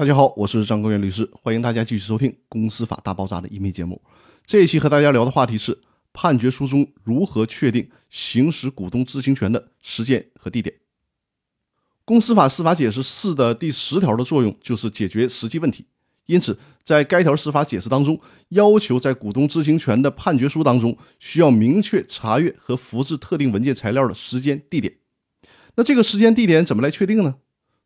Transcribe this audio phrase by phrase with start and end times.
[0.00, 4.00] 大家好，我是张高原律师，欢迎大家继续收听《公司法大爆炸》的音频节目。
[4.46, 5.78] 这一期和大家聊的话题是
[6.14, 10.74] 判决书中如何确定行使股东知情权的时间和地点。
[12.06, 15.84] 公司法司法解释四的第十条的作用就是解决实际问题，
[16.24, 24.94] 因此在该条司法解释当中，要求在股东知情权的判决书当中需要明确查阅和复制特定文件材料的时间地点。
[25.74, 27.34] 那这个时间地点怎么来确定呢？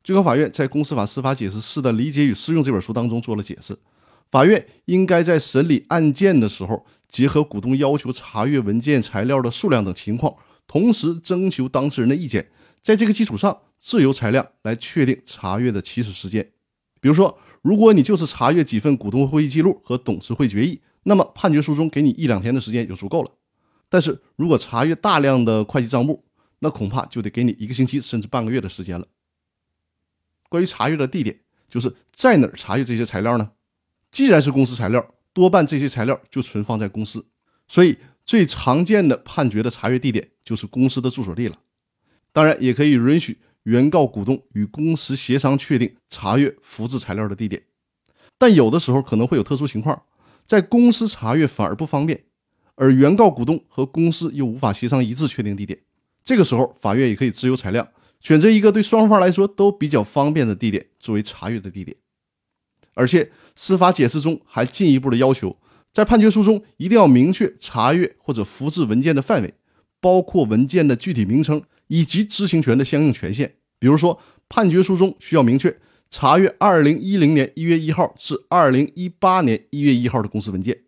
[0.05, 3.75] 最高法院在《公司法司法解释四的理解与适用》这本书当中做了解释，
[4.31, 10.37] 法院应该在审理案件的时候，结合股东要求查阅文件材料的数量等情况，
[10.67, 12.47] 同时征求当事人的意见，
[12.83, 16.51] 在这个基础上自由裁量来确定查阅的起始时间。
[17.01, 23.31] 比如说，如果你就是查阅几份股东会议记录和董事会决议，那么判决书中给你一两天的时间就足够了。
[23.89, 26.23] 但是如果查阅大量的会计账目，
[26.59, 29.07] 那恐怕就得给你一个星期甚至半个月的时间了。
[30.49, 31.37] 关于查阅的地点，
[31.69, 33.51] 就是在哪儿查阅这些材料呢？
[34.11, 37.27] 既然是公司材料，多半这些材料就存放在公司，
[37.67, 41.57] 所以最常见的判决的查阅地点就是公司的住所地了。
[42.33, 47.63] 当然，也可以允许原告股东与公司协商确定查阅复制材料的地点，
[48.39, 50.03] 但有的时候可能会有特殊情况，
[50.47, 52.25] 在公司查阅反而不方便，
[52.77, 55.81] 而原告股东和公司又无法协商一致确定地点，
[56.23, 57.89] 这个时候法院也可以自由裁量。
[58.25, 61.95] 选择一个对双方来说都比较方便的地点作为查阅的地点，
[62.95, 65.59] 而且司法解释中还进一步的要求，
[65.93, 69.53] 在判决书中一定要明确查阅或者复制文件的范围，
[70.01, 73.57] 包括文件的具体名称以及知情权的相应权限。
[73.79, 75.79] 比如说，判决书中需要明确
[76.09, 80.85] 查阅二零一零年一月一号至二零一八年一月一号的公司文件，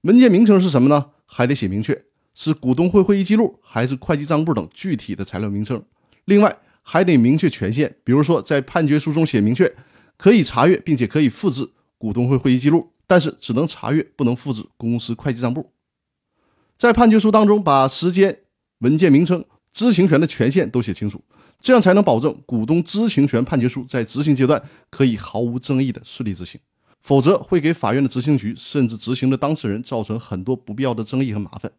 [0.00, 1.12] 文件名称是什么呢？
[1.24, 5.80] 还得写明确是股东会会议记录还是会计账簿等具体的材料名称。
[6.24, 9.74] 另外，还得明确权限，比如说在判决书中写明确，
[10.16, 11.68] 可以查阅并且可以复制
[11.98, 15.72] 股东会会议记录，但是只能查阅不能复制公司会计账簿。
[16.76, 18.38] 在判决书当中把时间、
[18.80, 19.42] 文件名称、
[19.72, 21.20] 知情权的权限都写清楚，
[21.58, 26.60] 这样才能保证股东知情权判决书在执行阶段可以毫无争议的顺利执行，
[27.00, 31.72] 否则会给法院的执行局甚至执行的当事人造成很多不必要的争议和麻烦。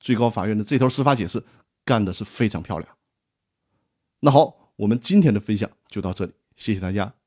[0.00, 1.42] 最高法院的这条司法解释
[1.84, 2.97] 干的是非常漂亮。
[4.20, 7.17] 那好，我们今天的分享就到这里，谢谢大家。